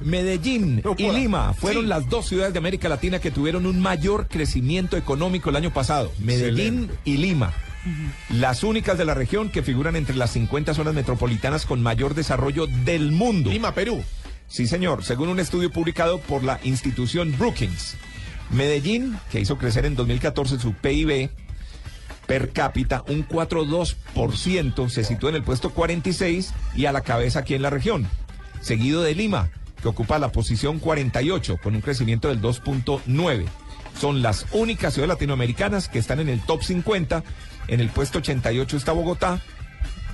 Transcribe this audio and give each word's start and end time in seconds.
Medellín 0.00 0.82
y 0.96 1.10
Lima 1.10 1.52
fueron 1.52 1.88
las 1.88 2.08
dos 2.08 2.26
ciudades 2.26 2.52
de 2.52 2.58
América 2.58 2.88
Latina 2.88 3.18
que 3.18 3.30
tuvieron 3.30 3.66
un 3.66 3.80
mayor 3.80 4.28
crecimiento 4.28 4.96
económico 4.96 5.50
el 5.50 5.56
año 5.56 5.72
pasado. 5.72 6.12
Medellín 6.18 6.90
y 7.04 7.18
Lima. 7.18 7.52
Las 8.28 8.62
únicas 8.62 8.98
de 8.98 9.04
la 9.04 9.14
región 9.14 9.50
que 9.50 9.62
figuran 9.62 9.96
entre 9.96 10.16
las 10.16 10.32
50 10.32 10.74
zonas 10.74 10.94
metropolitanas 10.94 11.66
con 11.66 11.82
mayor 11.82 12.14
desarrollo 12.14 12.66
del 12.66 13.12
mundo. 13.12 13.50
Lima, 13.50 13.74
Perú. 13.74 14.02
Sí, 14.48 14.66
señor, 14.66 15.04
según 15.04 15.28
un 15.28 15.40
estudio 15.40 15.70
publicado 15.70 16.18
por 16.18 16.42
la 16.44 16.60
institución 16.64 17.34
Brookings. 17.38 17.96
Medellín, 18.50 19.16
que 19.30 19.40
hizo 19.40 19.58
crecer 19.58 19.86
en 19.86 19.94
2014 19.94 20.58
su 20.58 20.74
PIB 20.74 21.30
per 22.26 22.52
cápita 22.52 23.04
un 23.08 23.26
4,2%, 23.26 24.88
se 24.88 25.04
sitúa 25.04 25.30
en 25.30 25.36
el 25.36 25.42
puesto 25.42 25.70
46 25.70 26.52
y 26.76 26.86
a 26.86 26.92
la 26.92 27.00
cabeza 27.00 27.40
aquí 27.40 27.54
en 27.54 27.62
la 27.62 27.70
región. 27.70 28.08
Seguido 28.60 29.02
de 29.02 29.14
Lima, 29.14 29.50
que 29.80 29.88
ocupa 29.88 30.18
la 30.18 30.32
posición 30.32 30.78
48 30.78 31.58
con 31.62 31.74
un 31.74 31.80
crecimiento 31.80 32.28
del 32.28 32.40
2.9. 32.40 33.46
Son 33.98 34.22
las 34.22 34.46
únicas 34.52 34.94
ciudades 34.94 35.14
latinoamericanas 35.14 35.88
que 35.88 35.98
están 35.98 36.20
en 36.20 36.28
el 36.28 36.40
top 36.40 36.62
50. 36.62 37.22
En 37.68 37.80
el 37.80 37.88
puesto 37.90 38.18
88 38.18 38.76
está 38.76 38.92
Bogotá. 38.92 39.40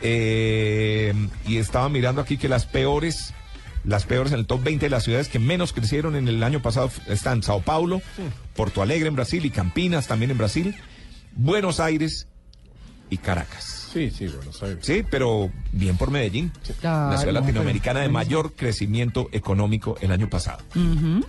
Eh, 0.00 1.12
y 1.46 1.56
estaba 1.56 1.88
mirando 1.88 2.20
aquí 2.20 2.38
que 2.38 2.48
las 2.48 2.66
peores 2.66 3.34
las 3.84 4.04
peores 4.04 4.32
en 4.32 4.40
el 4.40 4.46
top 4.46 4.62
20 4.64 4.86
de 4.86 4.90
las 4.90 5.04
ciudades 5.04 5.28
que 5.28 5.38
menos 5.38 5.72
crecieron 5.72 6.14
en 6.14 6.28
el 6.28 6.42
año 6.42 6.60
pasado 6.60 6.90
están 7.06 7.42
Sao 7.42 7.62
Paulo, 7.62 8.02
Porto 8.54 8.82
Alegre 8.82 9.08
en 9.08 9.14
Brasil 9.14 9.44
y 9.46 9.50
Campinas 9.50 10.06
también 10.06 10.30
en 10.30 10.38
Brasil, 10.38 10.76
Buenos 11.34 11.80
Aires 11.80 12.28
y 13.08 13.16
Caracas. 13.16 13.77
Sí, 13.92 14.10
sí, 14.10 14.26
Buenos 14.28 14.62
Aires. 14.62 14.78
Sí, 14.82 15.02
pero 15.08 15.50
bien 15.72 15.96
por 15.96 16.10
Medellín, 16.10 16.52
la 16.82 17.16
ciudad 17.16 17.32
latinoamericana 17.32 18.00
de 18.00 18.08
mayor 18.08 18.52
crecimiento 18.54 19.28
económico 19.32 19.96
el 20.00 20.12
año 20.12 20.28
pasado. 20.28 20.58
Uh 20.74 20.78
-huh. 20.78 21.24